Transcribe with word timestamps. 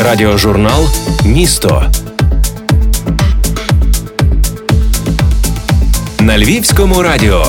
Радіожурнал 0.00 0.88
Місто 1.24 1.92
на 6.20 6.38
Львівському 6.38 7.02
радіо. 7.02 7.44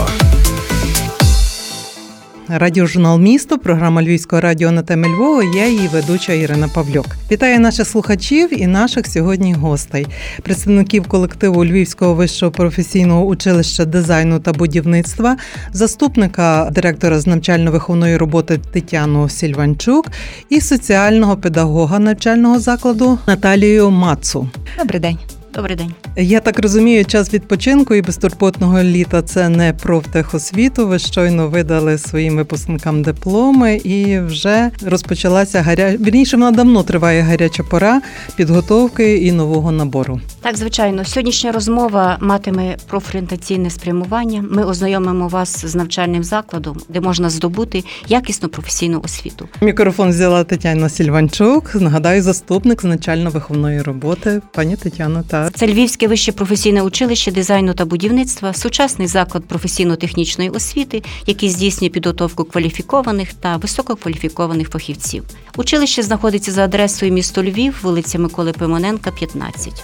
Радіожурнал 2.51 3.19
Місто, 3.19 3.57
програма 3.57 4.03
Львівського 4.03 4.41
радіо 4.41 4.71
на 4.71 4.81
темі 4.81 5.07
Львова. 5.07 5.43
Я 5.55 5.67
її 5.67 5.87
ведуча 5.87 6.33
Ірина 6.33 6.67
Павлюк. 6.67 7.05
Вітаю 7.31 7.59
наших 7.59 7.87
слухачів 7.87 8.61
і 8.61 8.67
наших 8.67 9.07
сьогодні 9.07 9.53
гостей, 9.53 10.07
представників 10.43 11.07
колективу 11.07 11.65
Львівського 11.65 12.13
вищого 12.13 12.51
професійного 12.51 13.25
училища 13.25 13.85
дизайну 13.85 14.39
та 14.39 14.53
будівництва, 14.53 15.37
заступника 15.73 16.69
директора 16.71 17.19
з 17.19 17.27
навчально-виховної 17.27 18.17
роботи 18.17 18.59
Тетяну 18.71 19.29
Сільванчук 19.29 20.05
і 20.49 20.61
соціального 20.61 21.37
педагога 21.37 21.99
навчального 21.99 22.59
закладу 22.59 23.19
Наталію 23.27 23.91
Мацу. 23.91 24.49
Добрий 24.77 24.99
день. 24.99 25.17
Добрий 25.53 25.75
день. 25.75 25.93
Я 26.15 26.39
так 26.39 26.59
розумію, 26.59 27.05
час 27.05 27.33
відпочинку 27.33 27.95
і 27.95 28.01
безтурботного 28.01 28.83
літа 28.83 29.21
це 29.21 29.49
не 29.49 29.73
про 29.73 30.01
техосвіту. 30.01 30.87
Ви 30.87 30.99
щойно 30.99 31.47
видали 31.47 31.97
своїм 31.97 32.35
випускникам 32.35 33.01
дипломи, 33.01 33.75
і 33.75 34.19
вже 34.19 34.71
розпочалася 34.85 35.61
гаря... 35.61 35.95
Вірніше, 35.99 36.37
вона 36.37 36.51
давно 36.51 36.83
триває 36.83 37.21
гаряча 37.21 37.63
пора 37.63 38.01
підготовки 38.35 39.17
і 39.17 39.31
нового 39.31 39.71
набору. 39.71 40.21
Так, 40.41 40.57
звичайно, 40.57 41.05
сьогоднішня 41.05 41.51
розмова 41.51 42.17
матиме 42.21 42.77
профорієнтаційне 42.87 43.69
спрямування. 43.69 44.45
Ми 44.51 44.63
ознайомимо 44.63 45.27
вас 45.27 45.65
з 45.65 45.75
навчальним 45.75 46.23
закладом, 46.23 46.77
де 46.89 47.01
можна 47.01 47.29
здобути 47.29 47.83
якісну 48.07 48.49
професійну 48.49 49.01
освіту. 49.03 49.47
Мікрофон 49.61 50.09
взяла 50.09 50.43
Тетяна 50.43 50.89
Сільванчук. 50.89 51.75
Нагадаю, 51.75 52.21
заступник 52.21 52.81
з 52.81 52.85
начально-виховної 52.85 53.83
роботи. 53.83 54.41
Пані 54.53 54.75
Тетяно, 54.75 55.23
та 55.27 55.38
це 55.55 55.67
Львівське 55.67 56.07
вище 56.07 56.31
професійне 56.31 56.81
училище 56.81 57.31
дизайну 57.31 57.73
та 57.73 57.85
будівництва, 57.85 58.53
сучасний 58.53 59.07
заклад 59.07 59.45
професійно-технічної 59.45 60.49
освіти, 60.49 61.03
який 61.25 61.49
здійснює 61.49 61.89
підготовку 61.89 62.43
кваліфікованих 62.43 63.33
та 63.33 63.57
висококваліфікованих 63.57 64.69
фахівців. 64.69 65.23
Училище 65.57 66.03
знаходиться 66.03 66.51
за 66.51 66.63
адресою 66.63 67.11
місто 67.11 67.43
Львів, 67.43 67.79
вулиця 67.83 68.19
Миколи 68.19 68.51
Пимоненка, 68.51 69.11
15. 69.11 69.83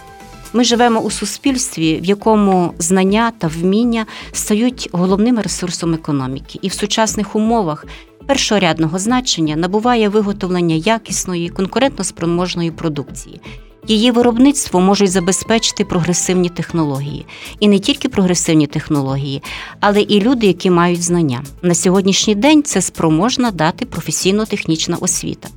Ми 0.53 0.64
живемо 0.64 1.00
у 1.00 1.12
суспільстві, 1.12 2.00
в 2.02 2.06
якому 2.06 2.73
знання 2.80 3.31
та 3.38 3.47
вміння 3.47 4.06
стають 4.31 4.90
головним 4.92 5.40
ресурсом 5.40 5.94
економіки, 5.94 6.59
і 6.62 6.67
в 6.67 6.73
сучасних 6.73 7.36
умовах 7.36 7.86
першорядного 8.28 9.00
значення 9.00 9.56
набуває 9.56 10.09
виготовлення 10.09 10.75
якісної, 10.75 11.52
конкурентно-спроможної 11.52 12.72
продукції. 12.72 13.42
Її 13.88 14.11
виробництво 14.11 14.80
можуть 14.80 15.11
забезпечити 15.11 15.86
прогресивні 15.86 16.50
технології, 16.50 17.25
і 17.59 17.67
не 17.67 17.80
тільки 17.80 18.09
прогресивні 18.09 18.67
технології, 18.67 19.44
але 19.80 20.02
і 20.02 20.22
люди, 20.22 20.47
які 20.47 20.69
мають 20.69 21.03
знання. 21.03 21.44
На 21.61 21.75
сьогоднішній 21.75 22.36
день 22.36 22.63
це 22.63 22.81
спроможна 22.81 23.52
дати 23.52 23.86
професійно-технічна 23.86 24.97
освіта. 25.02 25.50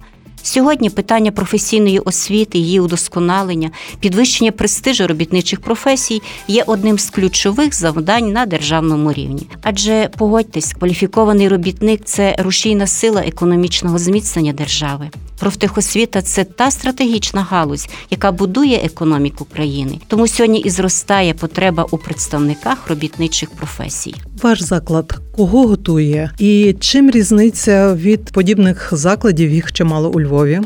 Сьогодні 0.42 0.90
питання 0.90 1.32
професійної 1.32 1.98
освіти, 1.98 2.58
її 2.58 2.80
удосконалення, 2.80 3.70
підвищення 4.00 4.52
престижу 4.52 5.06
робітничих 5.06 5.60
професій 5.60 6.22
є 6.48 6.64
одним 6.66 6.98
з 6.98 7.10
ключових 7.10 7.74
завдань 7.74 8.32
на 8.32 8.46
державному 8.46 9.12
рівні. 9.12 9.46
Адже 9.62 10.10
погодьтесь, 10.18 10.72
кваліфікований 10.72 11.48
робітник 11.48 12.00
це 12.04 12.36
рушійна 12.38 12.86
сила 12.86 13.20
економічного 13.20 13.98
зміцнення 13.98 14.52
держави. 14.52 15.10
Профтехосвіта 15.38 16.22
це 16.22 16.44
та 16.44 16.70
стратегічна 16.70 17.42
галузь, 17.42 17.88
яка 18.10 18.32
будує 18.32 18.76
економіку 18.76 19.44
країни. 19.44 19.98
Тому 20.06 20.28
сьогодні 20.28 20.58
і 20.58 20.70
зростає 20.70 21.34
потреба 21.34 21.86
у 21.90 21.98
представниках 21.98 22.88
робітничих 22.88 23.50
професій. 23.50 24.14
Ваш 24.42 24.62
заклад 24.62 25.20
кого 25.36 25.66
готує 25.66 26.30
і 26.38 26.76
чим 26.80 27.10
різниця 27.10 27.94
від 27.94 28.32
подібних 28.32 28.88
закладів? 28.92 29.50
Їх 29.50 29.72
чимало 29.72 30.10
у 30.10 30.20
Львові. 30.20 30.60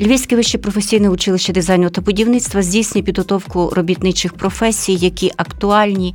Львівське 0.00 0.36
вище 0.36 0.58
професійне 0.58 1.08
училище 1.08 1.52
дизайну 1.52 1.90
та 1.90 2.00
будівництва 2.00 2.62
здійснює 2.62 3.04
підготовку 3.04 3.70
робітничих 3.76 4.32
професій, 4.32 4.94
які 4.94 5.32
актуальні 5.36 6.14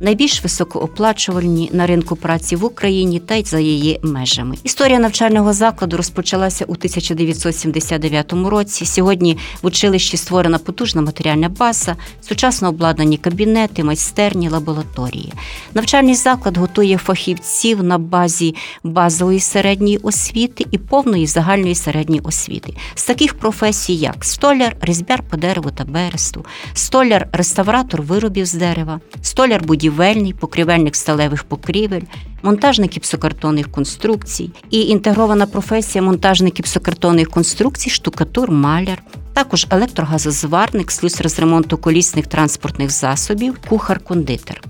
найбільш 0.00 0.42
високооплачувальні 0.42 1.70
на 1.72 1.86
ринку 1.86 2.16
праці 2.16 2.56
в 2.56 2.64
Україні 2.64 3.20
та 3.20 3.34
й 3.34 3.44
за 3.44 3.58
її 3.58 4.00
межами. 4.02 4.56
Історія 4.64 4.98
навчального 4.98 5.52
закладу 5.52 5.96
розпочалася 5.96 6.64
у 6.64 6.72
1979 6.72 8.32
році. 8.32 8.86
Сьогодні 8.86 9.38
в 9.62 9.66
училищі 9.66 10.16
створена 10.16 10.58
потужна 10.58 11.02
матеріальна 11.02 11.48
база, 11.48 11.96
сучасно 12.20 12.68
обладнані 12.68 13.18
кабінети, 13.18 13.84
майстерні, 13.84 14.48
лабораторії. 14.48 15.32
Навчальний 15.74 16.14
заклад 16.14 16.56
готує 16.56 16.98
фахівців 16.98 17.82
на 17.82 17.98
базі 17.98 18.54
базової 18.84 19.40
середньої 19.40 19.96
освіти 19.96 20.66
і 20.70 20.78
повної 20.78 21.26
загальної 21.26 21.74
середньої 21.74 22.20
освіти. 22.20 22.74
З 22.94 23.04
таких 23.04 23.34
професій, 23.34 23.94
як 23.94 24.24
столяр, 24.24 24.76
різьбяр 24.80 25.22
по 25.22 25.36
дереву 25.36 25.70
та 25.70 25.84
бересту, 25.84 26.44
столяр, 26.74 27.28
реставратор 27.32 28.02
виробів 28.02 28.46
з 28.46 28.52
дерева, 28.52 29.00
столяр 29.22 29.62
будівництва, 29.62 29.85
будівельний, 29.90 30.32
покрівельних 30.32 30.96
сталевих 30.96 31.44
покрівель, 31.44 32.02
монтажник 32.42 32.92
гіпсокартонних 32.92 33.70
конструкцій 33.70 34.50
і 34.70 34.80
інтегрована 34.80 35.46
професія 35.46 36.02
монтажник 36.02 36.58
гіпсокартонних 36.58 37.30
конструкцій, 37.30 37.90
штукатур, 37.90 38.50
маляр. 38.50 39.02
Також 39.32 39.66
електрогазозварник, 39.70 40.90
слюсар 40.90 41.28
з 41.28 41.38
ремонту 41.38 41.78
колісних 41.78 42.26
транспортних 42.26 42.90
засобів, 42.90 43.58
кухар-кондитер. 43.68 44.62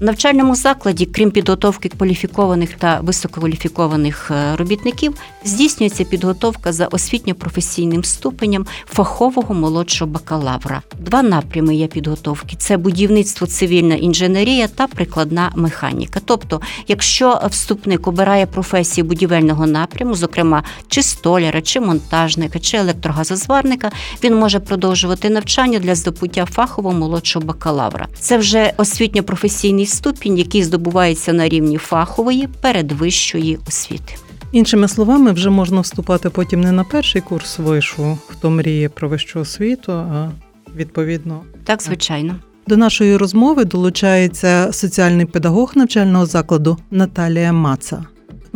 Навчальному 0.00 0.54
закладі, 0.54 1.06
крім 1.06 1.30
підготовки 1.30 1.88
кваліфікованих 1.88 2.74
та 2.74 3.00
висококваліфікованих 3.00 4.30
е, 4.30 4.56
робітників, 4.56 5.14
здійснюється 5.44 6.04
підготовка 6.04 6.72
за 6.72 6.86
освітньо-професійним 6.86 8.04
ступенем 8.04 8.66
фахового 8.86 9.54
молодшого 9.54 10.10
бакалавра. 10.10 10.82
Два 10.98 11.22
напрями 11.22 11.76
є 11.76 11.86
підготовки: 11.86 12.56
це 12.58 12.76
будівництво, 12.76 13.46
цивільна 13.46 13.94
інженерія 13.94 14.68
та 14.68 14.86
прикладна 14.86 15.52
механіка. 15.56 16.20
Тобто, 16.24 16.60
якщо 16.88 17.40
вступник 17.50 18.08
обирає 18.08 18.46
професію 18.46 19.04
будівельного 19.04 19.66
напряму, 19.66 20.14
зокрема 20.14 20.62
чи 20.88 21.02
столяра, 21.02 21.62
чи 21.62 21.80
монтажника, 21.80 22.58
чи 22.58 22.76
електрогазозварника, 22.76 23.90
він 24.24 24.34
може 24.34 24.60
продовжувати 24.60 25.30
навчання 25.30 25.78
для 25.78 25.94
здобуття 25.94 26.44
фахового 26.44 26.98
молодшого 26.98 27.46
бакалавра. 27.46 28.08
Це 28.20 28.38
вже 28.38 28.72
освітньо-професійний 28.76 29.83
професійний 29.84 29.86
ступінь, 29.86 30.38
який 30.38 30.62
здобувається 30.62 31.32
на 31.32 31.48
рівні 31.48 31.78
фахової 31.78 32.48
передвищої 32.60 33.58
освіти. 33.68 34.14
Іншими 34.52 34.88
словами, 34.88 35.32
вже 35.32 35.50
можна 35.50 35.80
вступати 35.80 36.30
потім 36.30 36.60
не 36.60 36.72
на 36.72 36.84
перший 36.84 37.20
курс 37.20 37.58
вишу, 37.58 38.18
хто 38.28 38.50
мріє 38.50 38.88
про 38.88 39.08
вищу 39.08 39.40
освіту, 39.40 39.92
а 39.92 40.30
відповідно 40.76 41.42
так, 41.64 41.82
звичайно. 41.82 42.36
До 42.66 42.76
нашої 42.76 43.16
розмови 43.16 43.64
долучається 43.64 44.72
соціальний 44.72 45.26
педагог 45.26 45.72
навчального 45.76 46.26
закладу 46.26 46.78
Наталія 46.90 47.52
Маца. 47.52 48.04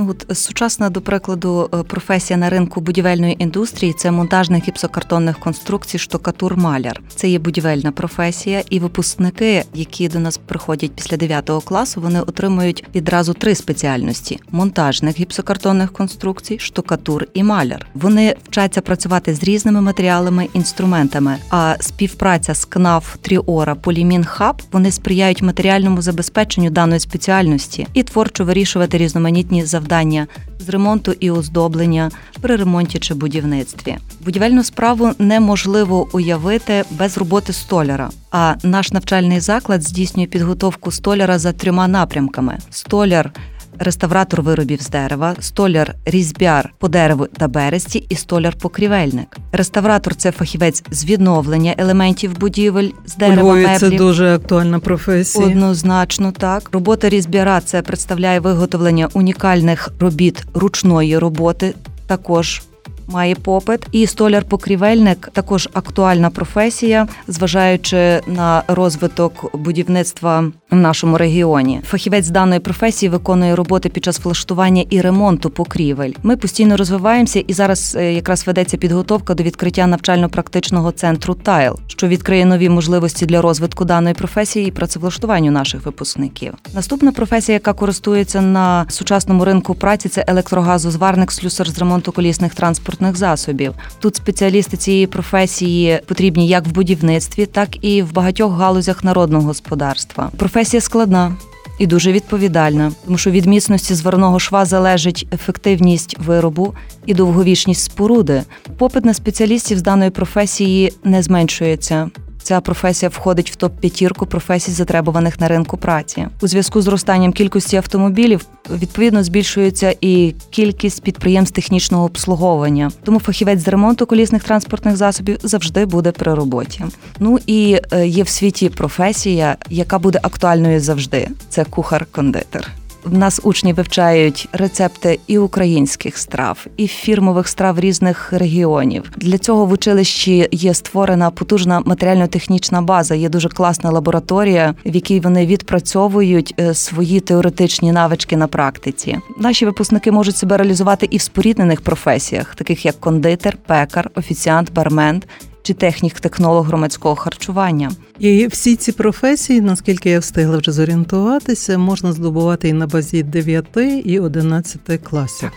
Ну 0.01 0.11
от 0.11 0.39
сучасна, 0.39 0.91
до 0.91 1.01
прикладу, 1.01 1.71
е, 1.75 1.83
професія 1.83 2.37
на 2.37 2.51
ринку 2.51 2.81
будівельної 2.81 3.43
індустрії 3.43 3.93
це 3.93 4.11
монтажник 4.11 4.69
гіпсокартонних 4.69 5.39
конструкцій, 5.39 5.99
штукатур-маляр. 5.99 7.01
Це 7.17 7.29
є 7.29 7.39
будівельна 7.39 7.93
професія, 7.93 8.63
і 8.71 8.79
випускники, 8.79 9.65
які 9.75 10.09
до 10.09 10.19
нас 10.19 10.39
приходять 10.39 10.93
після 10.93 11.17
9 11.17 11.51
класу, 11.65 12.01
вони 12.01 12.21
отримують 12.21 12.85
відразу 12.95 13.35
три 13.35 13.55
спеціальності: 13.55 14.41
монтажник 14.51 15.19
гіпсокартонних 15.19 15.93
конструкцій, 15.93 16.59
штукатур 16.59 17.27
і 17.35 17.43
маляр. 17.43 17.87
Вони 17.95 18.37
вчаться 18.45 18.81
працювати 18.81 19.35
з 19.35 19.43
різними 19.43 19.81
матеріалами, 19.81 20.49
інструментами. 20.53 21.37
А 21.51 21.77
співпраця 21.81 22.55
з 22.55 22.65
КНАФ, 22.65 23.17
Тріора, 23.21 23.75
Полімін 23.75 24.25
Хаб 24.25 24.63
вони 24.73 24.93
сприяють 24.93 25.43
матеріальному 25.43 26.03
забезпеченню 26.03 26.71
даної 26.71 27.01
спеціальності 27.01 27.87
і 27.95 28.03
творчо 28.03 28.45
вирішувати 28.45 28.99
різноманітні 28.99 29.65
завдання 29.65 29.88
завдання 29.89 30.27
з 30.59 30.69
ремонту 30.69 31.13
і 31.21 31.31
оздоблення 31.31 32.11
при 32.41 32.57
ремонті 32.57 32.99
чи 32.99 33.15
будівництві. 33.15 33.97
Будівельну 34.21 34.65
справу 34.65 35.11
неможливо 35.19 36.09
уявити 36.13 36.85
без 36.91 37.19
роботи 37.19 37.53
столяра. 37.53 38.11
А 38.31 38.55
наш 38.63 38.93
навчальний 38.93 39.41
заклад 39.41 39.83
здійснює 39.83 40.27
підготовку 40.27 40.93
столяра 40.93 41.39
за 41.39 41.53
трьома 41.53 41.89
напрямками: 41.89 42.59
столяр 42.71 43.33
реставратор 43.79 44.43
виробів 44.43 44.83
з 44.83 44.89
дерева, 44.89 45.35
столяр 45.41 45.95
різьбяр 46.05 46.73
по 46.79 46.89
дереву 46.89 47.27
та 47.27 47.49
бересті 47.49 48.07
і 48.09 48.15
столяр-покрівельник. 48.15 49.37
Реставратор 49.53 50.15
це 50.15 50.33
фахівець 50.33 50.83
з 50.91 51.05
відновлення 51.05 51.75
елементів 51.79 52.39
будівель 52.39 52.89
з 53.07 53.17
дерева. 53.17 53.43
Львові 53.43 53.63
меблів. 53.63 53.81
Це 53.81 53.91
дуже 53.91 54.35
актуальна 54.35 54.79
професія. 54.79 55.47
Однозначно 55.47 56.33
так. 56.33 56.69
Робота 56.73 57.09
різьбяра 57.09 57.61
це 57.61 57.83
представляє 57.83 58.41
виготовлення 58.41 59.09
унікальних 59.15 59.89
робіт 60.01 60.45
ручної 60.55 61.19
роботи. 61.19 61.75
Також 62.07 62.63
має 63.09 63.35
попит. 63.35 63.81
І 63.93 64.07
столяр-покрівельник 64.07 65.31
також 65.33 65.69
актуальна 65.73 66.31
професія, 66.31 67.09
зважаючи 67.29 68.21
на 68.27 68.63
розвиток 68.69 69.57
будівництва 69.57 70.45
в 70.71 70.77
нашому 70.77 71.19
регіоні. 71.19 71.81
Фахівець 71.85 72.29
даної 72.29 72.61
професії 72.61 73.11
виконує 73.11 73.57
роботи 73.57 73.89
під 73.89 74.05
час 74.05 74.25
влаштування 74.25 74.85
і 74.91 75.01
ремонту 75.01 75.51
покрівель. 75.51 76.13
Ми 76.23 76.37
постійно 76.37 76.77
розвиваємося, 76.77 77.41
і 77.41 77.53
зараз 77.53 77.97
е, 78.01 78.13
якраз 78.13 78.47
ведеться 78.47 78.77
підготовка 78.77 79.35
до 79.35 79.43
відкриття 79.43 79.87
навчально-практичного 79.87 80.93
центру 80.93 81.35
Тайл, 81.35 81.79
що 81.87 82.09
відкриє 82.09 82.45
нові 82.45 82.69
можливості 82.69 83.27
для 83.27 83.43
розвитку 83.43 83.85
даної 83.85 84.15
професії 84.15 84.69
і 84.69 84.71
працевлаштуванню 84.71 85.51
наших 85.51 85.87
випускників. 85.87 86.55
Наступна 86.75 87.13
професія, 87.13 87.55
яка 87.55 87.73
користується 87.73 88.41
на 88.41 88.87
сучасному 88.89 89.45
ринку 89.45 89.75
праці, 89.75 90.09
це 90.09 90.25
електрогазозварник, 90.29 91.33
слюсар 91.33 91.71
з 91.71 91.79
ремонту 91.79 92.13
колісних 92.13 92.55
транспортних 92.99 93.17
засобів. 93.17 93.75
Тут 94.01 94.17
спеціалісти 94.17 94.77
цієї 94.77 95.07
професії 95.07 96.01
потрібні 96.07 96.49
як 96.49 96.67
в 96.67 96.71
будівництві, 96.71 97.47
так 97.47 97.85
і 97.85 98.03
в 98.03 98.13
багатьох 98.13 98.53
галузях 98.53 99.05
народного 99.05 99.47
господарства. 99.47 100.31
Професія 100.37 100.81
складна. 100.81 101.37
І 101.79 101.87
дуже 101.87 102.13
відповідальна, 102.13 102.93
тому 103.05 103.19
що 103.19 103.31
від 103.31 103.47
міцності 103.47 103.95
зварного 103.95 104.39
шва 104.39 104.65
залежить 104.65 105.27
ефективність 105.33 106.17
виробу 106.19 106.75
і 107.07 107.15
довговічність 107.15 107.83
споруди. 107.83 108.43
Попит 108.79 109.05
на 109.05 109.15
спеціалістів 109.15 109.79
з 109.79 109.83
даної 109.83 110.11
професії 110.11 110.93
не 111.05 111.23
зменшується. 111.23 112.11
Ця 112.49 112.61
професія 112.61 113.09
входить 113.09 113.51
в 113.51 113.57
топ 113.57 113.81
п'ятірку 113.81 114.27
професій, 114.27 114.71
затребуваних 114.71 115.41
на 115.41 115.49
ринку 115.49 115.77
праці. 115.77 116.27
У 116.41 116.49
зв'язку 116.49 116.81
з 116.81 116.85
зростанням 116.85 117.33
кількості 117.33 117.77
автомобілів 117.77 118.47
відповідно 118.71 119.25
збільшується 119.25 119.95
і 120.01 120.35
кількість 120.51 121.03
підприємств 121.03 121.55
технічного 121.55 122.05
обслуговування. 122.05 122.91
Тому 123.05 123.21
фахівець 123.21 123.61
з 123.61 123.69
ремонту 123.69 124.07
колісних 124.07 124.45
транспортних 124.45 124.97
засобів 124.97 125.39
завжди 125.43 125.87
буде 125.87 126.13
при 126.13 126.35
роботі. 126.35 126.85
Ну 127.19 127.39
і 127.47 127.81
е, 127.93 128.07
є 128.07 128.23
в 128.23 128.29
світі 128.29 128.69
професія, 128.69 129.57
яка 129.71 129.99
буде 129.99 130.21
актуальною 130.23 130.81
завжди. 130.81 131.29
Це 131.49 131.65
кухар-кондитер. 131.65 132.78
В 133.11 133.19
нас 133.19 133.41
учні 133.45 133.73
вивчають 133.73 134.49
рецепти 134.53 135.21
і 135.27 135.39
українських 135.39 136.19
страв, 136.19 136.67
і 136.77 136.87
фірмових 136.87 137.49
страв 137.49 137.81
різних 137.81 138.33
регіонів. 138.33 139.13
Для 139.17 139.39
цього 139.39 139.67
в 139.67 139.73
училищі 139.73 140.49
є 140.53 140.75
створена 140.75 141.31
потужна 141.31 141.83
матеріально-технічна 141.85 142.83
база. 142.83 143.15
Є 143.15 143.29
дуже 143.29 143.49
класна 143.49 143.91
лабораторія, 143.91 144.75
в 144.87 144.95
якій 144.95 145.21
вони 145.21 145.47
відпрацьовують 145.47 146.55
е, 146.61 146.75
свої 146.75 147.21
теоретичні 147.21 147.93
навички 147.93 148.37
на 148.37 148.47
практиці. 148.47 149.19
Наші 149.39 149.65
випускники 149.65 150.13
можуть 150.13 150.37
себе 150.37 150.57
реалізувати 150.57 151.09
і 151.11 151.17
в 151.17 151.21
споріднених 151.21 151.81
професіях, 151.81 152.55
таких 152.55 152.85
як 152.85 153.01
кондитер, 153.01 153.57
пекар, 153.67 154.11
офіціант, 154.15 154.73
бармен. 154.73 155.23
Чи 155.69 155.75
технік-технолог 155.75 156.67
громадського 156.67 157.15
харчування, 157.15 157.91
і 158.19 158.47
всі 158.47 158.77
ці 158.77 158.93
професії, 158.93 159.61
наскільки 159.61 160.11
я 160.11 160.19
встигла 160.19 160.59
вже 160.59 160.73
зорієнтуватися, 160.73 161.79
можна 161.79 162.13
здобувати 162.13 162.69
і 162.69 162.73
на 162.73 162.87
базі 162.87 163.23
9 163.23 163.67
і 164.05 164.21
11 164.21 164.81
класів. 165.03 165.51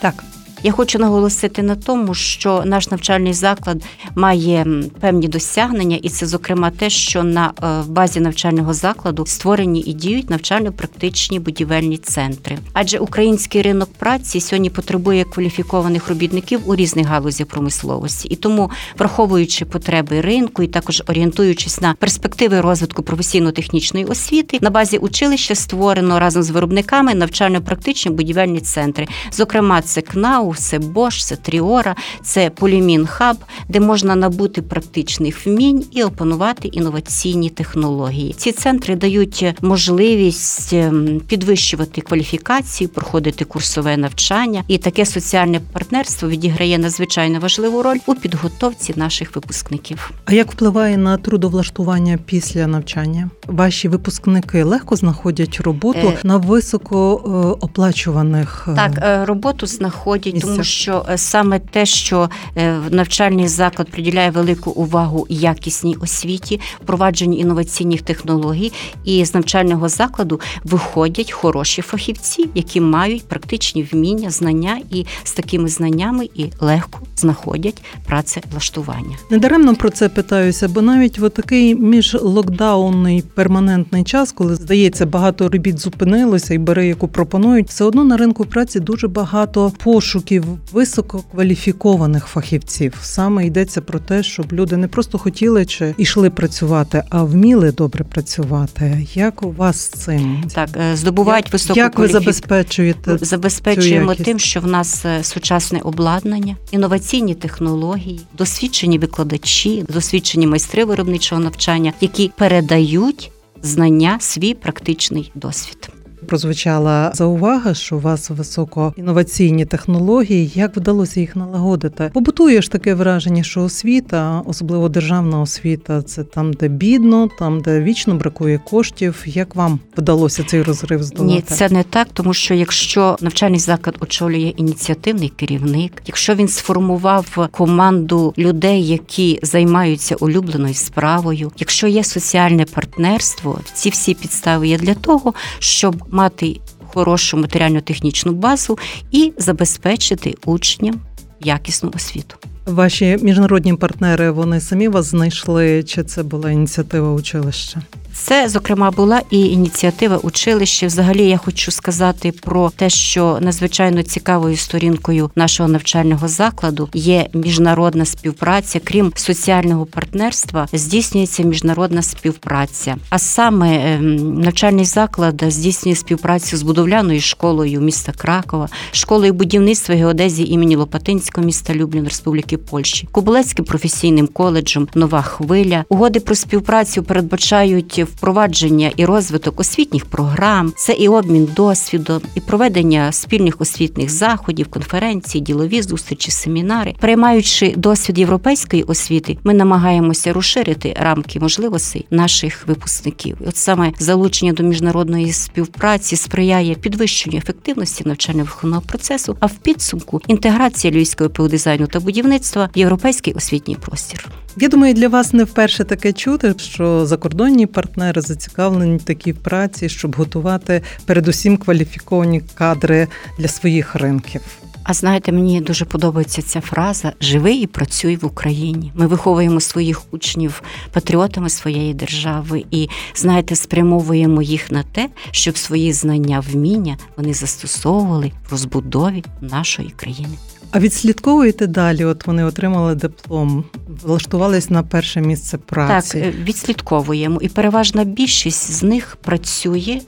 Так. 0.00 0.24
Я 0.62 0.72
хочу 0.72 0.98
наголосити 0.98 1.62
на 1.62 1.76
тому, 1.76 2.14
що 2.14 2.62
наш 2.66 2.90
навчальний 2.90 3.32
заклад 3.32 3.82
має 4.14 4.66
певні 5.00 5.28
досягнення, 5.28 5.98
і 6.02 6.08
це, 6.08 6.26
зокрема, 6.26 6.70
те, 6.70 6.90
що 6.90 7.22
на 7.22 7.52
е, 7.62 7.82
базі 7.88 8.20
навчального 8.20 8.74
закладу 8.74 9.26
створені 9.26 9.80
і 9.80 9.92
діють 9.92 10.30
навчально-практичні 10.30 11.40
будівельні 11.40 11.96
центри. 11.96 12.58
Адже 12.72 12.98
український 12.98 13.62
ринок 13.62 13.88
праці 13.98 14.40
сьогодні 14.40 14.70
потребує 14.70 15.24
кваліфікованих 15.24 16.08
робітників 16.08 16.60
у 16.66 16.76
різних 16.76 17.06
галузях 17.06 17.46
промисловості, 17.46 18.28
і 18.28 18.36
тому, 18.36 18.70
враховуючи 18.98 19.64
потреби 19.64 20.20
ринку 20.20 20.62
і 20.62 20.66
також 20.66 21.02
орієнтуючись 21.06 21.80
на 21.80 21.94
перспективи 21.94 22.60
розвитку 22.60 23.02
професійно-технічної 23.02 24.04
освіти, 24.04 24.58
на 24.60 24.70
базі 24.70 24.98
училища 24.98 25.54
створено 25.54 26.20
разом 26.20 26.42
з 26.42 26.50
виробниками 26.50 27.14
навчально-практичні 27.14 28.12
будівельні 28.12 28.60
центри. 28.60 29.08
Зокрема, 29.32 29.82
це 29.82 30.00
КНАУ, 30.00 30.49
це 30.58 30.78
Bosch, 30.78 31.24
це 31.24 31.36
Тріора, 31.36 31.96
це 32.22 32.50
Полімін 32.50 33.06
Хаб, 33.06 33.36
де 33.68 33.80
можна 33.80 34.16
набути 34.16 34.62
практичних 34.62 35.46
вмінь 35.46 35.84
і 35.90 36.02
опанувати 36.02 36.68
інноваційні 36.68 37.50
технології. 37.50 38.32
Ці 38.32 38.52
центри 38.52 38.96
дають 38.96 39.44
можливість 39.62 40.72
ем, 40.72 41.20
підвищувати 41.26 42.00
кваліфікацію, 42.00 42.88
проходити 42.88 43.44
курсове 43.44 43.96
навчання, 43.96 44.64
і 44.68 44.78
таке 44.78 45.06
соціальне 45.06 45.60
партнерство 45.72 46.28
відіграє 46.28 46.78
надзвичайно 46.78 47.40
важливу 47.40 47.82
роль 47.82 47.98
у 48.06 48.14
підготовці 48.14 48.94
наших 48.96 49.34
випускників. 49.34 50.10
А 50.24 50.32
як 50.32 50.52
впливає 50.52 50.96
на 50.96 51.16
трудовлаштування 51.16 52.18
після 52.26 52.66
навчання? 52.66 53.30
Ваші 53.46 53.88
випускники 53.88 54.64
легко 54.64 54.96
знаходять 54.96 55.60
роботу 55.60 56.08
е... 56.08 56.18
на 56.22 56.36
високооплачуваних 56.36 58.68
е, 58.68 58.74
так 58.74 58.92
е, 59.02 59.24
роботу 59.24 59.66
знаходять 59.66 60.39
тому 60.40 60.64
що 60.64 61.06
е, 61.08 61.18
саме 61.18 61.58
те, 61.58 61.86
що 61.86 62.30
е, 62.56 62.78
навчальний 62.90 63.48
заклад 63.48 63.90
приділяє 63.90 64.30
велику 64.30 64.70
увагу 64.70 65.26
якісній 65.28 65.96
освіті, 66.00 66.60
впровадженню 66.82 67.38
інноваційних 67.38 68.02
технологій, 68.02 68.72
і 69.04 69.24
з 69.24 69.34
навчального 69.34 69.88
закладу 69.88 70.40
виходять 70.64 71.32
хороші 71.32 71.82
фахівці, 71.82 72.48
які 72.54 72.80
мають 72.80 73.28
практичні 73.28 73.82
вміння, 73.82 74.30
знання, 74.30 74.80
і 74.90 75.06
з 75.24 75.32
такими 75.32 75.68
знаннями 75.68 76.28
і 76.34 76.46
легко 76.60 77.00
знаходять 77.16 77.82
працевлаштування. 78.06 79.16
Недаремно 79.30 79.74
про 79.74 79.90
це 79.90 80.08
питаюся, 80.08 80.68
бо 80.68 80.82
навіть 80.82 81.18
в 81.18 81.28
такий 81.28 81.74
міжлокдаунний 81.74 83.22
перманентний 83.34 84.04
час, 84.04 84.32
коли 84.32 84.54
здається, 84.54 85.06
багато 85.06 85.48
робіт 85.48 85.78
зупинилося 85.78 86.54
і 86.54 86.58
бери, 86.58 86.86
яку 86.86 87.08
пропонують, 87.08 87.68
все 87.68 87.84
одно 87.84 88.04
на 88.04 88.16
ринку 88.16 88.44
праці 88.44 88.80
дуже 88.80 89.08
багато 89.08 89.72
пошуків 89.84 90.29
пошуків 90.30 90.58
висококваліфікованих 90.72 92.26
фахівців. 92.26 92.94
Саме 93.02 93.46
йдеться 93.46 93.80
про 93.80 93.98
те, 93.98 94.22
щоб 94.22 94.52
люди 94.52 94.76
не 94.76 94.88
просто 94.88 95.18
хотіли 95.18 95.66
чи 95.66 95.94
йшли 95.98 96.30
працювати, 96.30 97.02
а 97.10 97.22
вміли 97.22 97.72
добре 97.72 98.04
працювати. 98.04 99.06
Як 99.14 99.42
у 99.42 99.52
вас 99.52 99.76
з 99.76 99.88
цим 99.88 100.44
так 100.54 100.68
е, 100.76 100.96
здобувають 100.96 101.52
високу 101.52 101.80
Як 101.80 101.98
ви 101.98 102.08
забезпечуєте? 102.08 103.18
Забезпечуємо 103.20 104.14
тим, 104.14 104.38
що 104.38 104.60
в 104.60 104.66
нас 104.66 105.04
е, 105.04 105.24
сучасне 105.24 105.80
обладнання, 105.84 106.56
інноваційні 106.70 107.34
технології, 107.34 108.20
досвідчені 108.38 108.98
викладачі, 108.98 109.84
досвідчені 109.88 110.46
майстри 110.46 110.84
виробничого 110.84 111.40
навчання, 111.40 111.92
які 112.00 112.32
передають 112.38 113.30
знання, 113.62 114.16
свій 114.20 114.54
практичний 114.54 115.32
досвід 115.34 115.99
прозвучала 116.26 117.10
заувага, 117.14 117.74
що 117.74 117.96
у 117.96 118.00
вас 118.00 118.30
високоінноваційні 118.30 119.64
технології. 119.64 120.52
Як 120.54 120.76
вдалося 120.76 121.20
їх 121.20 121.36
налагодити? 121.36 122.10
Побутує 122.14 122.62
ж 122.62 122.70
таке 122.70 122.94
враження, 122.94 123.42
що 123.42 123.62
освіта, 123.62 124.42
особливо 124.46 124.88
державна 124.88 125.40
освіта, 125.40 126.02
це 126.02 126.24
там, 126.24 126.52
де 126.52 126.68
бідно, 126.68 127.28
там 127.38 127.60
де 127.60 127.80
вічно 127.80 128.14
бракує 128.14 128.60
коштів. 128.70 129.22
Як 129.26 129.54
вам 129.54 129.80
вдалося 129.96 130.44
цей 130.44 130.62
розрив 130.62 131.02
здолати? 131.02 131.34
Ні, 131.34 131.42
це 131.42 131.68
не 131.68 131.82
так, 131.82 132.08
тому 132.12 132.34
що 132.34 132.54
якщо 132.54 133.16
навчальний 133.20 133.60
заклад 133.60 133.96
очолює 134.00 134.54
ініціативний 134.56 135.28
керівник, 135.28 136.02
якщо 136.06 136.34
він 136.34 136.48
сформував 136.48 137.48
команду 137.50 138.34
людей, 138.38 138.86
які 138.86 139.40
займаються 139.42 140.14
улюбленою 140.14 140.74
справою, 140.74 141.52
якщо 141.58 141.86
є 141.86 142.04
соціальне 142.04 142.64
партнерство, 142.64 143.60
ці 143.74 143.90
всі 143.90 144.14
підстави 144.14 144.68
є 144.68 144.78
для 144.78 144.94
того, 144.94 145.34
щоб 145.58 146.04
мати 146.10 146.60
хорошу 146.86 147.36
матеріально-технічну 147.36 148.32
базу 148.32 148.78
і 149.10 149.32
забезпечити 149.38 150.34
учням 150.44 151.00
якісну 151.40 151.92
освіту. 151.96 152.36
Ваші 152.66 153.18
міжнародні 153.22 153.74
партнери 153.74 154.30
вони 154.30 154.60
самі 154.60 154.88
вас 154.88 155.06
знайшли? 155.06 155.82
Чи 155.82 156.04
це 156.04 156.22
була 156.22 156.50
ініціатива 156.50 157.12
училища? 157.12 157.82
Це, 158.12 158.48
зокрема, 158.48 158.90
була 158.90 159.22
і 159.30 159.40
ініціатива 159.40 160.16
училища. 160.16 160.86
Взагалі, 160.86 161.28
я 161.28 161.36
хочу 161.36 161.70
сказати 161.70 162.32
про 162.32 162.70
те, 162.70 162.90
що 162.90 163.38
надзвичайно 163.40 164.02
цікавою 164.02 164.56
сторінкою 164.56 165.30
нашого 165.36 165.68
навчального 165.68 166.28
закладу 166.28 166.88
є 166.94 167.26
міжнародна 167.34 168.04
співпраця. 168.04 168.80
Крім 168.84 169.12
соціального 169.14 169.86
партнерства, 169.86 170.68
здійснюється 170.72 171.42
міжнародна 171.42 172.02
співпраця. 172.02 172.96
А 173.10 173.18
саме 173.18 173.94
ем, 173.94 174.34
навчальний 174.40 174.84
заклад 174.84 175.44
здійснює 175.48 175.94
співпрацю 175.94 176.56
з 176.56 176.62
будовляною 176.62 177.20
школою 177.20 177.80
міста 177.80 178.12
Кракова, 178.12 178.68
школою 178.92 179.32
будівництва 179.32 179.94
геодезії 179.94 180.52
імені 180.52 180.76
Лопатинського 180.76 181.46
міста 181.46 181.74
Люблін 181.74 182.04
Республіки 182.04 182.58
Польщі, 182.58 183.08
Кобилецьким 183.12 183.64
професійним 183.64 184.26
коледжем 184.26 184.88
Нова 184.94 185.22
хвиля. 185.22 185.84
Угоди 185.88 186.20
про 186.20 186.34
співпрацю 186.34 187.02
передбачають 187.02 187.99
йдуть 188.00 188.16
впровадження 188.16 188.90
і 188.96 189.04
розвиток 189.04 189.60
освітніх 189.60 190.04
програм, 190.04 190.72
це 190.76 190.92
і 190.92 191.08
обмін 191.08 191.48
досвідом, 191.56 192.20
і 192.34 192.40
проведення 192.40 193.12
спільних 193.12 193.60
освітних 193.60 194.10
заходів, 194.10 194.68
конференцій, 194.68 195.40
ділові 195.40 195.82
зустрічі, 195.82 196.30
семінари, 196.30 196.94
приймаючи 197.00 197.74
досвід 197.76 198.18
європейської 198.18 198.82
освіти, 198.82 199.38
ми 199.44 199.54
намагаємося 199.54 200.32
розширити 200.32 200.96
рамки 201.00 201.40
можливостей 201.40 202.06
наших 202.10 202.66
випускників. 202.66 203.36
От 203.46 203.56
саме 203.56 203.92
залучення 203.98 204.52
до 204.52 204.62
міжнародної 204.62 205.32
співпраці 205.32 206.16
сприяє 206.16 206.74
підвищенню 206.74 207.38
ефективності 207.38 208.04
навчально-виховного 208.04 208.80
процесу, 208.80 209.36
а 209.40 209.46
в 209.46 209.54
підсумку 209.54 210.20
інтеграція 210.26 210.92
львівського 210.92 211.30
пеодизайну 211.30 211.86
та 211.86 212.00
будівництва 212.00 212.70
в 212.74 212.78
європейський 212.78 213.34
освітній 213.34 213.74
простір. 213.74 214.28
Я 214.56 214.68
думаю, 214.68 214.94
для 214.94 215.08
вас 215.08 215.32
не 215.32 215.44
вперше 215.44 215.84
таке 215.84 216.12
чути, 216.12 216.54
що 216.58 217.06
закордонні 217.06 217.66
партнери 217.66 218.20
зацікавлені 218.20 218.96
в 218.96 219.02
такій 219.02 219.32
праці, 219.32 219.88
щоб 219.88 220.16
готувати 220.16 220.82
передусім 221.04 221.56
кваліфіковані 221.56 222.42
кадри 222.54 223.08
для 223.38 223.48
своїх 223.48 223.94
ринків. 223.94 224.40
А 224.82 224.94
знаєте, 224.94 225.32
мені 225.32 225.60
дуже 225.60 225.84
подобається 225.84 226.42
ця 226.42 226.60
фраза 226.60 227.12
Живи 227.20 227.54
і 227.54 227.66
працюй 227.66 228.16
в 228.16 228.24
Україні. 228.24 228.92
Ми 228.94 229.06
виховуємо 229.06 229.60
своїх 229.60 230.14
учнів 230.14 230.62
патріотами 230.92 231.50
своєї 231.50 231.94
держави 231.94 232.64
і 232.70 232.88
знаєте, 233.14 233.56
спрямовуємо 233.56 234.42
їх 234.42 234.70
на 234.70 234.82
те, 234.82 235.08
щоб 235.30 235.58
свої 235.58 235.92
знання, 235.92 236.40
вміння 236.40 236.96
вони 237.16 237.34
застосовували 237.34 238.32
в 238.48 238.52
розбудові 238.52 239.24
нашої 239.40 239.90
країни. 239.90 240.38
А 240.70 240.78
відслідковуєте 240.78 241.66
далі? 241.66 242.04
От 242.04 242.26
вони 242.26 242.44
отримали 242.44 242.94
диплом, 242.94 243.64
влаштувались 244.02 244.70
на 244.70 244.82
перше 244.82 245.20
місце 245.20 245.58
праці. 245.58 246.20
Так, 246.20 246.34
е, 246.34 246.44
відслідковуємо, 246.44 247.40
і 247.40 247.48
переважна 247.48 248.04
більшість 248.04 248.72
з 248.72 248.82
них 248.82 249.16
працює 249.22 250.00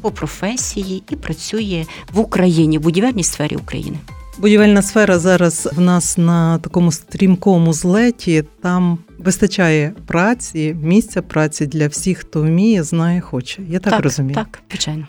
по 0.00 0.10
професії 0.10 1.02
і 1.10 1.16
працює 1.16 1.84
в 2.12 2.18
Україні, 2.18 2.78
в 2.78 2.80
будівельній 2.80 3.24
сфері 3.24 3.56
України. 3.56 3.96
Будівельна 4.38 4.82
сфера 4.82 5.18
зараз 5.18 5.68
в 5.76 5.80
нас 5.80 6.18
на 6.18 6.58
такому 6.58 6.92
стрімкому 6.92 7.72
злеті. 7.72 8.44
Там 8.62 8.98
вистачає 9.18 9.92
праці, 10.06 10.76
місця 10.82 11.22
праці 11.22 11.66
для 11.66 11.88
всіх, 11.88 12.18
хто 12.18 12.42
вміє, 12.42 12.82
знає, 12.82 13.20
хоче. 13.20 13.62
Я 13.68 13.78
так, 13.78 14.00
розумію. 14.00 14.34
Так, 14.34 14.58
звичайно. 14.70 15.06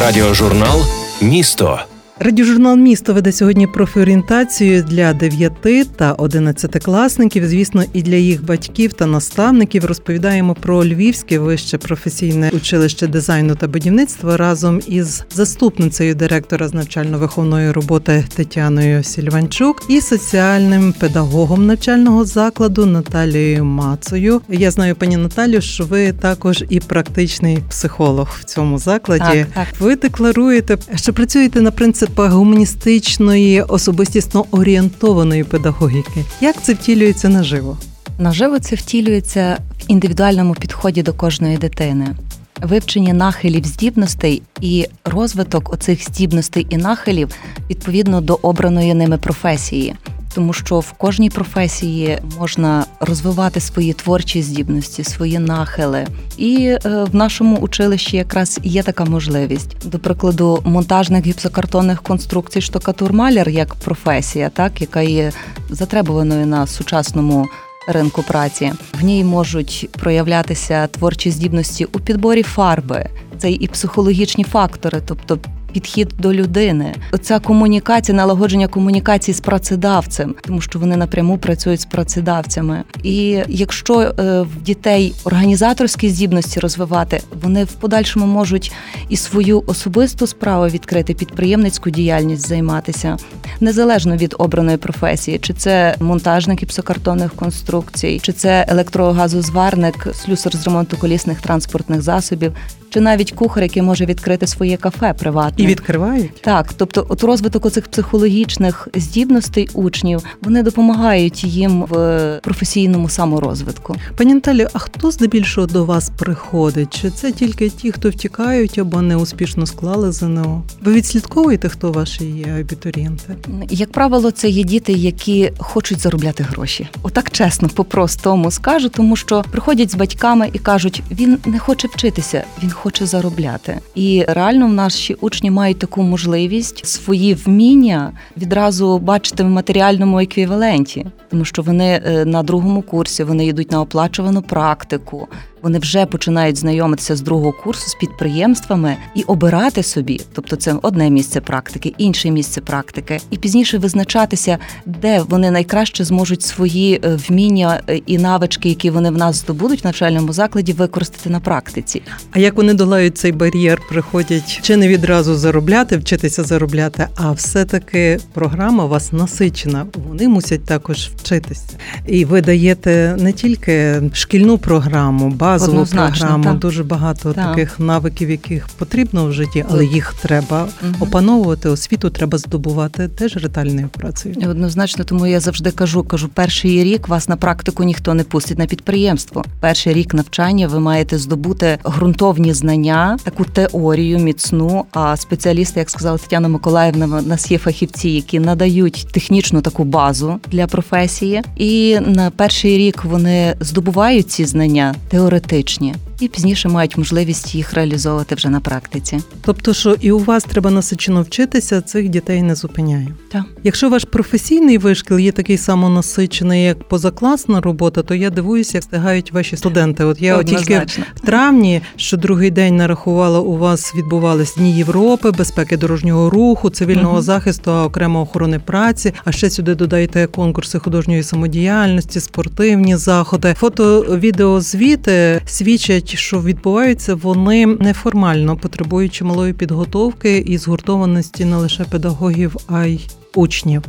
Радіожурнал 0.00 0.82
Місто. 1.20 1.80
Радіожурнал 2.24 2.76
місто 2.76 3.14
веде 3.14 3.32
сьогодні 3.32 3.66
профорієнтацію 3.66 4.82
для 4.82 5.12
9 5.12 5.52
та 5.96 6.12
11 6.12 6.84
класників. 6.84 7.46
Звісно, 7.46 7.84
і 7.92 8.02
для 8.02 8.16
їх 8.16 8.44
батьків 8.44 8.92
та 8.92 9.06
наставників 9.06 9.84
розповідаємо 9.84 10.54
про 10.54 10.84
Львівське 10.84 11.38
вище 11.38 11.78
професійне 11.78 12.50
училище 12.54 13.06
дизайну 13.06 13.54
та 13.54 13.68
будівництва 13.68 14.36
разом 14.36 14.80
із 14.86 15.24
заступницею 15.30 16.14
директора 16.14 16.68
з 16.68 16.74
навчально-виховної 16.74 17.72
роботи 17.72 18.24
Тетяною 18.36 19.02
Сільванчук 19.02 19.82
і 19.88 20.00
соціальним 20.00 20.92
педагогом 20.92 21.66
навчального 21.66 22.24
закладу 22.24 22.86
Наталією 22.86 23.64
Мацею. 23.64 24.40
Я 24.48 24.70
знаю, 24.70 24.94
пані 24.94 25.16
Наталю, 25.16 25.60
що 25.60 25.84
ви 25.84 26.12
також 26.12 26.64
і 26.68 26.80
практичний 26.80 27.58
психолог 27.68 28.28
в 28.40 28.44
цьому 28.44 28.78
закладі. 28.78 29.46
Так, 29.54 29.66
так. 29.66 29.80
Ви 29.80 29.96
декларуєте, 29.96 30.78
що 30.94 31.12
працюєте 31.12 31.60
на 31.60 31.70
принципах 32.12 32.32
гуманістичної, 32.32 33.62
особистісно 33.62 34.44
орієнтованої 34.50 35.44
педагогіки. 35.44 36.24
Як 36.40 36.62
це 36.62 36.74
втілюється 36.74 37.28
наживо? 37.28 37.76
Наживо 38.18 38.58
це 38.58 38.76
втілюється 38.76 39.58
в 39.78 39.84
індивідуальному 39.88 40.54
підході 40.54 41.02
до 41.02 41.12
кожної 41.12 41.56
дитини. 41.56 42.16
Вивчення 42.62 43.12
нахилів 43.12 43.64
здібностей 43.64 44.42
і 44.60 44.86
розвиток 45.04 45.72
оцих 45.72 46.04
здібностей 46.04 46.66
і 46.70 46.76
нахилів 46.76 47.28
відповідно 47.70 48.20
до 48.20 48.38
обраної 48.42 48.94
ними 48.94 49.18
професії. 49.18 49.94
Тому 50.34 50.52
що 50.52 50.80
в 50.80 50.92
кожній 50.92 51.30
професії 51.30 52.18
можна 52.38 52.84
розвивати 53.00 53.60
свої 53.60 53.92
творчі 53.92 54.42
здібності, 54.42 55.04
свої 55.04 55.38
нахили. 55.38 56.06
І 56.36 56.64
е, 56.66 56.78
в 57.12 57.14
нашому 57.14 57.56
училищі 57.56 58.16
якраз 58.16 58.60
є 58.62 58.82
така 58.82 59.04
можливість. 59.04 59.88
До 59.88 59.98
прикладу, 59.98 60.62
монтажник 60.64 61.26
гіпсокартонних 61.26 62.02
конструкцій 62.02 62.60
штукатур-маляр 62.60 63.48
як 63.48 63.74
професія, 63.74 64.50
так 64.50 64.80
яка 64.80 65.00
є 65.00 65.32
затребуваною 65.70 66.46
на 66.46 66.66
сучасному 66.66 67.48
ринку 67.88 68.22
праці. 68.22 68.72
В 69.00 69.04
ній 69.04 69.24
можуть 69.24 69.88
проявлятися 69.92 70.86
творчі 70.86 71.30
здібності 71.30 71.84
у 71.84 72.00
підборі 72.00 72.42
фарби. 72.42 73.06
Це 73.38 73.50
і 73.50 73.66
психологічні 73.66 74.44
фактори, 74.44 75.00
тобто 75.06 75.38
підхід 75.72 76.08
до 76.18 76.32
людини. 76.34 76.94
Оця 77.12 77.38
комунікація, 77.38 78.16
налагодження 78.16 78.68
комунікації 78.68 79.34
з 79.34 79.40
працедавцем, 79.40 80.34
тому 80.46 80.60
що 80.60 80.78
вони 80.78 80.96
напряму 80.96 81.38
працюють 81.38 81.80
з 81.80 81.84
працедавцями. 81.84 82.82
І 83.02 83.42
якщо 83.48 84.00
е, 84.00 84.12
в 84.40 84.62
дітей 84.62 85.14
організаторські 85.24 86.08
здібності 86.08 86.60
розвивати, 86.60 87.20
вони 87.42 87.64
в 87.64 87.72
подальшому 87.72 88.26
можуть 88.26 88.72
і 89.08 89.16
свою 89.16 89.62
особисту 89.66 90.26
справу 90.26 90.66
відкрити, 90.66 91.14
підприємницьку 91.14 91.90
діяльність 91.90 92.48
займатися 92.48 93.16
незалежно 93.60 94.16
від 94.16 94.34
обраної 94.38 94.76
професії, 94.76 95.38
чи 95.38 95.52
це 95.52 95.96
монтажник 96.00 96.62
гіпсокартонних 96.62 97.32
конструкцій, 97.32 98.20
чи 98.22 98.32
це 98.32 98.66
електрогазозварник, 98.68 100.08
слюсар 100.14 100.56
з 100.56 100.66
ремонту 100.66 100.96
колісних 100.96 101.40
транспортних 101.40 102.02
засобів, 102.02 102.52
чи 102.92 103.00
навіть 103.00 103.32
кухар, 103.32 103.62
який 103.62 103.82
може 103.82 104.06
відкрити 104.06 104.46
своє 104.46 104.76
кафе 104.76 105.14
приватне. 105.18 105.64
І 105.64 105.66
відкривають? 105.66 106.40
Так, 106.40 106.72
тобто, 106.76 107.06
от 107.08 107.24
розвиток 107.24 107.66
оцих 107.66 107.88
психологічних 107.88 108.88
здібностей 108.94 109.68
учнів 109.74 110.22
вони 110.42 110.62
допомагають 110.62 111.44
їм 111.44 111.84
в 111.90 112.40
професійному 112.42 113.08
саморозвитку. 113.08 113.96
Пані 114.16 114.34
Наталі, 114.34 114.66
а 114.72 114.78
хто 114.78 115.10
здебільшого 115.10 115.66
до 115.66 115.84
вас 115.84 116.10
приходить? 116.16 117.00
Чи 117.00 117.10
це 117.10 117.32
тільки 117.32 117.68
ті, 117.68 117.92
хто 117.92 118.10
втікають 118.10 118.78
або 118.78 119.02
не 119.02 119.16
успішно 119.16 119.66
склали 119.66 120.12
ЗНО? 120.12 120.62
Ви 120.80 120.92
відслідковуєте, 120.92 121.68
хто 121.68 121.92
ваші 121.92 122.24
є 122.24 122.56
абітурієнти? 122.60 123.36
Як 123.70 123.92
правило, 123.92 124.30
це 124.30 124.48
є 124.48 124.64
діти, 124.64 124.92
які 124.92 125.52
хочуть 125.58 125.98
заробляти 125.98 126.42
гроші. 126.42 126.88
Отак 127.02 127.30
чесно, 127.30 127.68
по-простому 127.68 128.50
скажу, 128.50 128.88
тому 128.88 129.16
що 129.16 129.44
приходять 129.50 129.90
з 129.90 129.94
батьками 129.94 130.50
і 130.52 130.58
кажуть, 130.58 131.02
він 131.10 131.38
не 131.46 131.58
хоче 131.58 131.88
вчитися, 131.88 132.44
він 132.62 132.70
хоче 132.70 132.81
заробляти. 132.90 133.78
І 133.94 134.24
реально 134.28 134.66
в 134.66 134.72
наші 134.72 135.14
учні 135.14 135.50
мають 135.50 135.78
таку 135.78 136.02
можливість 136.02 136.86
свої 136.86 137.34
вміння 137.34 138.12
відразу 138.36 138.98
бачити 138.98 139.42
в 139.42 139.48
матеріальному 139.48 140.20
еквіваленті, 140.20 141.06
тому 141.30 141.44
що 141.44 141.62
вони 141.62 142.02
е, 142.06 142.24
на 142.24 142.42
другому 142.42 142.82
курсі 142.82 143.24
вони 143.24 143.46
йдуть 143.46 143.70
на 143.70 143.80
оплачувану 143.80 144.42
практику. 144.42 145.28
Вони 145.62 145.78
вже 145.78 146.06
починають 146.06 146.56
знайомитися 146.56 147.16
з 147.16 147.20
другого 147.20 147.52
курсу 147.52 147.88
з 147.88 147.94
підприємствами 147.94 148.96
і 149.14 149.22
обирати 149.22 149.82
собі, 149.82 150.20
тобто 150.32 150.56
це 150.56 150.74
одне 150.82 151.10
місце 151.10 151.40
практики, 151.40 151.94
інше 151.98 152.30
місце 152.30 152.60
практики, 152.60 153.20
і 153.30 153.36
пізніше 153.36 153.78
визначатися, 153.78 154.58
де 154.86 155.20
вони 155.28 155.50
найкраще 155.50 156.04
зможуть 156.04 156.42
свої 156.42 157.00
е, 157.04 157.18
вміння 157.28 157.80
е, 157.88 157.96
і 157.96 158.18
навички, 158.18 158.68
які 158.68 158.90
вони 158.90 159.10
в 159.10 159.18
нас 159.18 159.36
здобудуть 159.36 159.82
в 159.82 159.86
навчальному 159.86 160.32
закладі, 160.32 160.72
використати 160.72 161.30
на 161.30 161.40
практиці. 161.40 162.02
А 162.30 162.38
як 162.38 162.56
вони 162.56 162.74
долають 162.74 163.18
цей 163.18 163.32
бар'єр, 163.32 163.82
приходять 163.88 164.60
чи 164.62 164.76
не 164.76 164.88
відразу 164.88 165.34
заробляти, 165.34 165.96
вчитися 165.96 166.44
заробляти, 166.44 167.08
а 167.16 167.32
все-таки 167.32 168.20
програма 168.32 168.86
вас 168.86 169.12
насичена. 169.12 169.86
Вони 170.08 170.28
мусять 170.28 170.64
також 170.64 171.10
вчитися. 171.16 171.68
І 172.06 172.24
ви 172.24 172.40
даєте 172.40 173.16
не 173.18 173.32
тільки 173.32 174.02
шкільну 174.12 174.58
програму, 174.58 175.30
базову 175.52 175.72
Однозначно, 175.72 176.26
програму, 176.26 176.44
так. 176.44 176.58
дуже 176.58 176.84
багато 176.84 177.32
Так. 177.32 177.48
таких 177.48 177.80
навиків, 177.80 178.30
яких 178.30 178.68
потрібно 178.68 179.26
в 179.26 179.32
житті, 179.32 179.64
але 179.70 179.84
їх 179.84 180.14
треба 180.22 180.68
Мгм. 180.82 180.94
опановувати, 181.00 181.68
освіту 181.68 182.10
треба 182.10 182.38
здобувати 182.38 183.08
теж 183.08 183.36
ретельною 183.36 183.88
працею. 183.88 184.34
Однозначно, 184.50 185.04
тому 185.04 185.26
я 185.26 185.40
завжди 185.40 185.70
кажу: 185.70 186.02
кажу, 186.02 186.28
перший 186.28 186.84
рік 186.84 187.08
вас 187.08 187.28
на 187.28 187.36
практику 187.36 187.82
ніхто 187.82 188.14
не 188.14 188.24
пустить 188.24 188.58
на 188.58 188.66
підприємство. 188.66 189.44
Перший 189.60 189.92
рік 189.94 190.14
навчання 190.14 190.68
ви 190.68 190.80
маєте 190.80 191.18
здобути 191.18 191.78
ґрунтовні 191.86 192.54
знання, 192.54 193.18
таку 193.24 193.44
теорію 193.44 194.18
міцну. 194.18 194.84
А 194.92 195.16
спеціалісти, 195.16 195.80
як 195.80 195.90
сказала 195.90 196.18
Тетяна 196.18 196.48
Миколаївна, 196.48 197.06
в 197.06 197.26
нас 197.26 197.50
є 197.50 197.58
фахівці, 197.58 198.08
які 198.08 198.40
надають 198.40 199.06
технічну 199.12 199.60
таку 199.60 199.84
базу 199.84 200.40
для 200.48 200.66
професії. 200.66 201.42
І 201.56 201.98
на 202.06 202.30
перший 202.30 202.78
рік 202.78 203.04
вони 203.04 203.56
здобувають 203.60 204.30
ці 204.30 204.44
знання 204.44 204.94
теоретичні. 205.42 205.94
І 206.22 206.28
пізніше 206.28 206.68
мають 206.68 206.98
можливість 206.98 207.54
їх 207.54 207.72
реалізовувати 207.72 208.34
вже 208.34 208.48
на 208.48 208.60
практиці. 208.60 209.18
Тобто, 209.44 209.74
що 209.74 209.96
і 210.00 210.12
у 210.12 210.18
вас 210.18 210.44
треба 210.44 210.70
насичено 210.70 211.22
вчитися, 211.22 211.80
цих 211.80 212.08
дітей 212.08 212.42
не 212.42 212.54
зупиняє. 212.54 213.08
Так. 213.32 213.42
Якщо 213.64 213.88
ваш 213.88 214.04
професійний 214.04 214.78
вишкіл 214.78 215.18
є 215.18 215.32
такий 215.32 215.58
самонасичений, 215.58 216.64
як 216.64 216.88
позакласна 216.88 217.60
робота, 217.60 218.02
то 218.02 218.14
я 218.14 218.30
дивуюся, 218.30 218.70
як 218.74 218.82
встигають 218.82 219.32
ваші 219.32 219.56
студенти. 219.56 220.04
От 220.04 220.22
я 220.22 220.36
от 220.36 220.46
тільки 220.46 220.86
в 221.14 221.20
травні, 221.20 221.80
що 221.96 222.16
другий 222.16 222.50
день 222.50 222.76
нарахувала, 222.76 223.40
у 223.40 223.56
вас 223.56 223.94
відбувались 223.94 224.54
Дні 224.56 224.76
Європи, 224.76 225.30
безпеки 225.30 225.76
дорожнього 225.76 226.30
руху, 226.30 226.70
цивільного 226.70 227.12
Мгм. 227.14 227.22
захисту, 227.22 227.70
а 227.70 227.84
окремо 227.84 228.20
охорони 228.22 228.58
праці. 228.58 229.14
А 229.24 229.32
ще 229.32 229.50
сюди 229.50 229.74
додайте 229.74 230.26
конкурси 230.26 230.78
художньої 230.78 231.22
самодіяльності, 231.22 232.20
спортивні 232.20 232.96
заходи. 232.96 233.54
Фото, 233.58 234.00
відеозвіти 234.00 235.40
свідчать, 235.46 236.11
що 236.16 236.40
відбуваються 236.40 237.14
вони 237.14 237.66
неформально, 237.66 238.56
потребуючи 238.56 239.24
малої 239.24 239.52
підготовки 239.52 240.38
і 240.38 240.58
згуртованості 240.58 241.44
не 241.44 241.56
лише 241.56 241.84
педагогів, 241.84 242.56
а 242.68 242.84
й 242.84 243.00
учнів. 243.34 243.82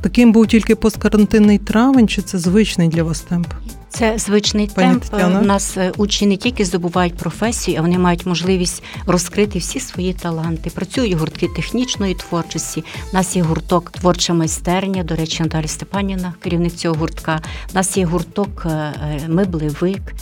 Таким 0.00 0.32
був 0.32 0.46
тільки 0.46 0.74
посткарантинний 0.74 1.58
травень, 1.58 2.08
чи 2.08 2.22
це 2.22 2.38
звичний 2.38 2.88
для 2.88 3.02
вас 3.02 3.20
темп? 3.20 3.46
Це 3.88 4.18
звичний 4.18 4.70
Пані 4.74 4.88
темп. 4.88 5.04
Тетяно? 5.04 5.40
У 5.40 5.42
нас 5.42 5.76
е, 5.76 5.92
учні 5.96 6.26
не 6.26 6.36
тільки 6.36 6.64
здобувають 6.64 7.14
професію, 7.14 7.78
а 7.78 7.82
вони 7.82 7.98
мають 7.98 8.26
можливість 8.26 8.82
розкрити 9.06 9.58
всі 9.58 9.80
свої 9.80 10.12
таланти. 10.12 10.70
Працюють 10.70 11.12
гуртки 11.12 11.48
технічної 11.56 12.14
творчості. 12.14 12.84
У 13.12 13.16
нас 13.16 13.36
є 13.36 13.42
гурток 13.42 13.90
творча 13.90 14.34
майстерня. 14.34 15.04
До 15.04 15.14
речі, 15.16 15.42
Наталя 15.42 15.68
Степанівна, 15.68 16.34
керівник 16.40 16.72
цього 16.72 16.94
гуртка. 16.94 17.40
У 17.72 17.74
нас 17.74 17.96
є 17.96 18.04
гурток 18.04 18.66
е, 18.66 18.68
е, 18.68 19.28
меблевик. 19.28 20.14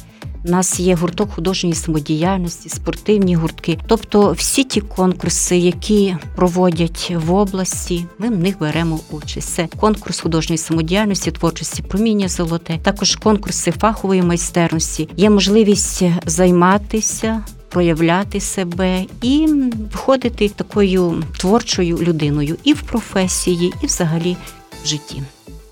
У 0.45 0.51
нас 0.51 0.81
є 0.81 0.95
гурток 0.95 1.31
художньої 1.31 1.75
самодіяльності, 1.75 2.69
спортивні 2.69 3.35
гуртки. 3.35 3.79
Тобто 3.87 4.33
всі 4.33 4.65
ті 4.65 4.81
конкурси, 4.81 5.57
які 5.57 6.17
проводять 6.37 7.13
в 7.27 7.35
області, 7.35 8.07
ми 8.19 8.29
в 8.29 8.39
них 8.39 8.59
беремо 8.59 9.01
участь. 9.11 9.49
Це 9.49 9.69
конкурс 9.81 10.21
художньої 10.21 10.59
самодіяльності, 10.59 11.31
творчості 11.31 11.83
проміння 11.83 12.29
золоте, 12.29 12.79
також 12.83 13.17
конкурси 13.17 13.71
фахової 13.71 14.23
майстерності. 14.23 15.09
Є 15.17 15.31
можливість 15.31 16.03
займатися. 16.27 17.43
Проявляти 17.69 18.41
себе 18.41 19.05
і 19.23 19.47
виходити 19.93 20.49
такою 20.49 21.23
творчою 21.39 21.99
людиною 21.99 22.57
і 22.65 22.73
в 22.73 22.83
професії, 22.83 23.73
і 23.83 23.87
взагалі 23.87 24.37
в 24.85 24.87
житті, 24.87 25.23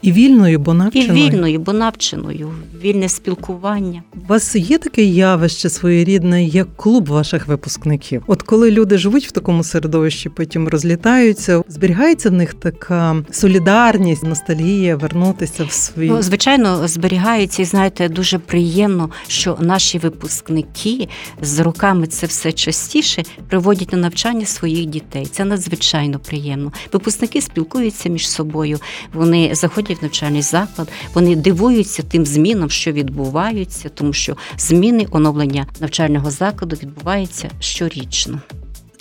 І 0.02 0.12
вільною, 0.12 0.58
бо 0.58 0.76
і 0.92 1.10
вільною, 1.10 1.58
бо 1.58 1.72
навченою, 1.72 2.50
вільне 2.82 3.08
спілкування. 3.08 4.02
У 4.24 4.28
вас 4.28 4.56
є 4.56 4.78
таке 4.78 5.02
явище 5.04 5.68
своєрідне, 5.68 6.44
як 6.44 6.76
клуб 6.76 7.08
ваших 7.08 7.46
випускників? 7.46 8.22
От 8.26 8.42
коли 8.42 8.70
люди 8.70 8.98
живуть 8.98 9.26
в 9.26 9.30
такому 9.30 9.64
середовищі, 9.64 10.28
потім 10.28 10.68
розлітаються, 10.68 11.62
зберігається 11.68 12.30
в 12.30 12.32
них 12.32 12.54
така 12.54 13.16
солідарність, 13.30 14.22
ностальгія, 14.22 14.96
вернутися 14.96 15.64
в 15.64 15.72
свій 15.72 16.08
Ну, 16.08 16.22
звичайно, 16.22 16.88
зберігається 16.88 17.62
і 17.62 17.64
знаєте, 17.64 18.08
дуже 18.08 18.38
приємно, 18.38 19.10
що 19.28 19.56
наші 19.60 19.98
випускники 19.98 21.08
з 21.42 21.58
роками 21.58 22.06
це 22.06 22.26
все 22.26 22.52
частіше 22.52 23.22
приводять 23.48 23.92
на 23.92 23.98
навчання 23.98 24.46
своїх 24.46 24.86
дітей. 24.86 25.26
Це 25.26 25.44
надзвичайно 25.44 26.18
приємно. 26.18 26.72
Випускники 26.92 27.40
спілкуються 27.40 28.08
між 28.08 28.28
собою, 28.28 28.78
вони 29.12 29.54
заходять 29.54 29.87
в 29.94 30.02
навчальний 30.02 30.42
заклад, 30.42 30.88
вони 31.14 31.36
дивуються 31.36 32.02
тим 32.02 32.26
змінам, 32.26 32.70
що 32.70 32.92
відбуваються, 32.92 33.88
тому 33.88 34.12
що 34.12 34.36
зміни 34.58 35.06
оновлення 35.10 35.66
навчального 35.80 36.30
закладу 36.30 36.76
відбуваються 36.82 37.50
щорічно. 37.60 38.40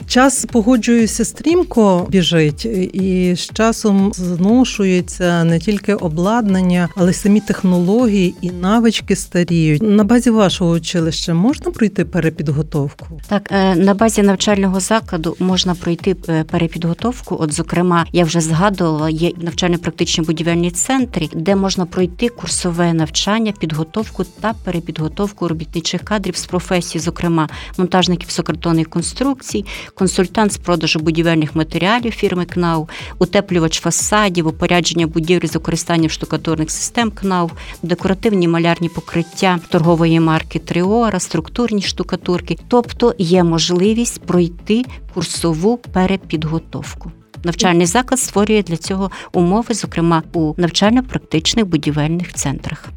Час 0.06 0.46
погоджуюся 0.51 1.25
стрімко 1.25 2.08
біжить, 2.10 2.66
і 2.94 3.34
з 3.36 3.50
часом 3.54 4.12
зношується 4.16 5.44
не 5.44 5.60
тільки 5.60 5.94
обладнання, 5.94 6.89
але 6.96 7.12
й 7.12 7.13
самі 7.13 7.39
технології 7.39 8.36
і 8.42 8.51
навички 8.51 9.16
старіють. 9.16 9.82
На 9.82 10.04
базі 10.04 10.30
вашого 10.30 10.72
училища 10.72 11.34
можна 11.34 11.72
пройти 11.72 12.06
перепідготовку? 12.06 13.08
Так, 13.27 13.50
е, 13.51 13.75
на 13.75 13.94
базі 13.94 14.22
навчального 14.22 14.80
закладу 14.80 15.36
можна 15.39 15.75
пройти 15.75 16.16
е, 16.30 16.44
перепідготовку. 16.44 17.38
От, 17.39 17.54
зокрема, 17.54 18.06
я 18.12 18.24
вже 18.24 18.42
згадувала, 18.42 19.10
є 19.10 19.32
навчально-практичні 19.38 20.24
будівельні 20.24 20.72
центри, 20.72 21.30
де 21.34 21.56
можна 21.56 21.86
пройти 21.86 22.30
курсове 22.30 22.94
навчання, 22.94 23.54
підготовку 23.60 24.24
та 24.24 24.54
перепідготовку 24.63 25.48
робітничих 25.48 26.01
кадрів 26.01 26.38
з 26.38 26.46
професії, 26.46 27.01
зокрема 27.01 27.50
монтажників 27.77 28.29
сокартонних 28.29 28.90
конструкцій, 28.90 29.66
консультант 29.94 30.52
з 30.52 30.58
продажу 30.58 31.00
будівельних 31.00 31.56
матеріалів 31.56 32.12
фірми 32.12 32.46
КНАУ, 32.46 32.90
утеплювач 33.20 33.80
фасадів, 33.80 34.48
опорядження 34.48 35.08
будівлі 35.08 35.48
з 35.48 35.54
використанням 35.54 36.10
штукатурних 36.10 36.72
систем 36.72 37.12
КНАУ, 37.12 37.52
декоративні 37.84 38.48
малярні 38.48 38.90
покриття 38.90 39.60
торгової 39.70 40.20
марки 40.20 40.60
Тріора, 40.60 41.20
структурні 41.20 41.82
штукатурки. 41.82 42.58
Тобто 42.68 43.16
є 43.18 43.44
можливість 43.44 44.22
пройти 44.22 44.86
курсову 45.14 45.78
перепідготовку. 45.78 47.12
Навчальний 47.44 47.86
заклад 47.86 48.20
створює 48.20 48.64
для 48.64 48.78
цього 48.78 49.12
умови, 49.34 49.74
зокрема 49.74 50.24
у 50.34 50.54
навчально-практичних 50.58 51.66
будівельних 51.66 52.34
центрах. 52.34 52.90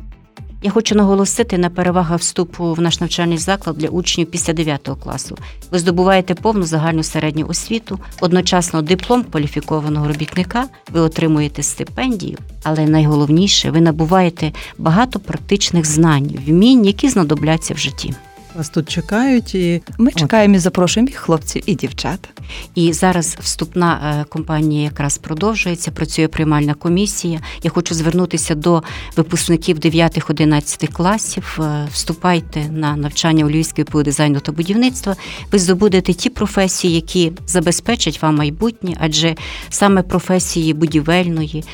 Я 0.62 0.70
хочу 0.70 0.94
наголосити 0.94 1.58
на 1.58 1.70
перевагах 1.70 2.20
вступу 2.20 2.74
в 2.74 2.80
наш 2.80 3.00
навчальний 3.00 3.38
заклад 3.38 3.76
для 3.76 3.88
учнів 3.88 4.26
після 4.30 4.52
9 4.52 4.88
класу. 5.02 5.38
Ви 5.70 5.78
здобуваєте 5.78 6.34
повну 6.34 6.62
загальну 6.62 7.02
середню 7.02 7.46
освіту, 7.46 7.98
одночасно 8.20 8.82
диплом 8.82 9.24
кваліфікованого 9.24 10.08
робітника, 10.08 10.64
ви 10.92 11.00
отримуєте 11.00 11.62
стипендію, 11.62 12.38
але 12.62 12.86
найголовніше, 12.86 13.70
ви 13.70 13.80
набуваєте 13.80 14.52
багато 14.78 15.20
практичних 15.20 15.86
знань, 15.86 16.38
вмінь, 16.46 16.84
які 16.86 17.08
знадобляться 17.08 17.74
в 17.74 17.78
житті. 17.78 18.14
Вас 18.56 18.68
тут 18.68 18.88
чекають 18.88 19.54
і 19.54 19.82
Ми 19.98 20.12
чекаємо 20.12 20.54
і 20.54 20.58
запрошуємо 20.58 21.08
і 21.10 21.14
хлопців, 21.14 21.62
і 21.66 21.74
дівчат. 21.74 22.28
І 22.74 22.92
зараз 22.92 23.36
вступна 23.40 24.20
е, 24.20 24.24
кампанія 24.32 24.82
якраз 24.82 25.18
продовжується. 25.18 25.90
Працює 25.90 26.28
приймальна 26.28 26.74
комісія. 26.74 27.40
Я 27.62 27.70
хочу 27.70 27.94
звернутися 27.94 28.54
до 28.54 28.82
випускників 29.16 29.78
9-11 29.78 30.92
класів. 30.92 31.58
Е, 31.60 31.88
Вступайте 31.92 32.68
на 32.68 32.96
навчання 32.96 33.44
у 33.44 33.50
Львівської 33.50 33.84
ПУ 33.84 34.02
дизайну 34.02 34.40
та 34.40 34.52
будівництва. 34.52 35.16
Ви 35.52 35.58
здобудете 35.58 36.14
ті 36.14 36.30
професії, 36.30 36.94
які 36.94 37.32
забезпечать 37.46 38.22
вам 38.22 38.36
майбутнє, 38.36 38.96
адже 39.00 39.34
саме 39.68 40.02
професії 40.02 40.74
будівельної. 40.74 41.64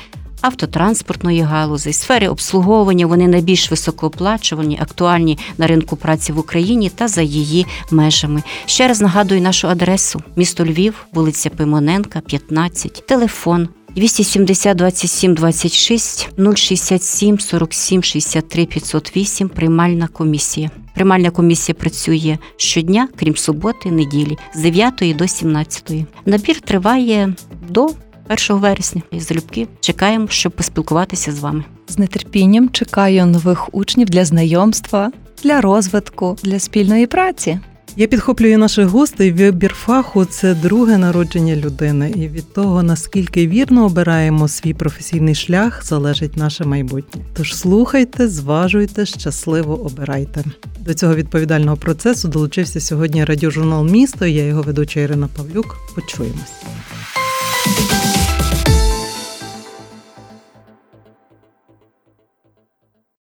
Автотранспортної 0.46 1.40
галузі, 1.40 1.92
сфери 1.92 2.28
обслуговування 2.28 3.06
вони 3.06 3.28
найбільш 3.28 3.70
високооплачувані, 3.70 4.78
актуальні 4.82 5.38
на 5.58 5.66
ринку 5.66 5.96
праці 5.96 6.32
в 6.32 6.38
Україні 6.38 6.90
та 6.90 7.08
за 7.08 7.22
її 7.22 7.66
межами. 7.90 8.42
Ще 8.66 8.88
раз 8.88 9.00
нагадую 9.00 9.40
нашу 9.40 9.68
адресу: 9.68 10.22
місто 10.36 10.64
Львів, 10.64 11.06
вулиця 11.12 11.50
Пимоненка, 11.50 12.20
15, 12.20 13.06
телефон 13.06 13.68
270 13.96 14.76
27 14.76 15.34
26 15.34 16.28
067 16.54 17.38
47 17.38 18.02
63 18.02 18.66
508, 18.66 19.48
приймальна 19.48 20.08
комісія. 20.08 20.70
Приймальна 20.94 21.30
комісія 21.30 21.74
працює 21.74 22.38
щодня, 22.56 23.08
крім 23.16 23.36
суботи, 23.36 23.90
неділі, 23.90 24.38
з 24.54 24.60
9 24.60 25.16
до 25.18 25.28
17. 25.28 25.92
Набір 26.26 26.60
триває 26.60 27.34
до 27.68 27.90
1 28.28 28.56
вересня. 28.56 29.02
І 29.10 29.20
залюбки 29.20 29.66
чекаємо, 29.80 30.28
щоб 30.28 30.52
поспілкуватися 30.52 31.32
з 31.32 31.38
вами. 31.38 31.64
З 31.88 31.98
нетерпінням 31.98 32.68
чекаю 32.68 33.26
нових 33.26 33.74
учнів 33.74 34.10
для 34.10 34.24
знайомства, 34.24 35.12
для 35.42 35.60
розвитку, 35.60 36.36
для 36.42 36.58
спільної 36.58 37.06
праці. 37.06 37.58
Я 37.98 38.06
підхоплюю 38.06 38.58
наших 38.58 38.86
гостей. 38.86 39.32
Вибір 39.32 39.74
фаху 39.74 40.24
це 40.24 40.54
друге 40.54 40.98
народження 40.98 41.56
людини, 41.56 42.12
і 42.16 42.28
від 42.28 42.52
того 42.52 42.82
наскільки 42.82 43.48
вірно 43.48 43.84
обираємо 43.84 44.48
свій 44.48 44.74
професійний 44.74 45.34
шлях, 45.34 45.84
залежить 45.84 46.36
наше 46.36 46.64
майбутнє. 46.64 47.22
Тож 47.34 47.56
слухайте, 47.56 48.28
зважуйте, 48.28 49.06
щасливо 49.06 49.84
обирайте. 49.84 50.44
До 50.80 50.94
цього 50.94 51.14
відповідального 51.14 51.76
процесу 51.76 52.28
долучився 52.28 52.80
сьогодні 52.80 53.24
радіожурнал 53.24 53.86
Місто. 53.86 54.26
Я 54.26 54.44
його 54.44 54.62
ведуча 54.62 55.00
Ірина 55.00 55.28
Павлюк. 55.36 55.76
Почуємось. 55.94 56.52